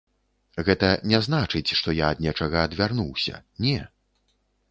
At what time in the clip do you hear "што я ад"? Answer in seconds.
1.81-2.23